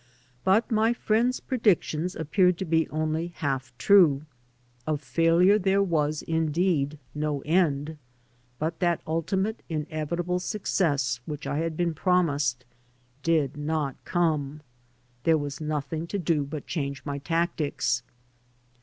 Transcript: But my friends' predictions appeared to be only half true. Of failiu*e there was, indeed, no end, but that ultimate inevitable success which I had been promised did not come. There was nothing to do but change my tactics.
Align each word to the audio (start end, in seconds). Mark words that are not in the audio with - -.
But 0.43 0.71
my 0.71 0.93
friends' 0.93 1.39
predictions 1.39 2.15
appeared 2.15 2.57
to 2.57 2.65
be 2.65 2.89
only 2.89 3.33
half 3.35 3.71
true. 3.77 4.23
Of 4.87 4.99
failiu*e 4.99 5.59
there 5.59 5.83
was, 5.83 6.23
indeed, 6.23 6.97
no 7.13 7.41
end, 7.41 7.99
but 8.57 8.79
that 8.79 8.99
ultimate 9.05 9.61
inevitable 9.69 10.39
success 10.39 11.19
which 11.27 11.45
I 11.45 11.59
had 11.59 11.77
been 11.77 11.93
promised 11.93 12.65
did 13.21 13.55
not 13.55 13.95
come. 14.03 14.61
There 15.23 15.37
was 15.37 15.61
nothing 15.61 16.07
to 16.07 16.17
do 16.17 16.45
but 16.45 16.65
change 16.65 17.05
my 17.05 17.19
tactics. 17.19 18.01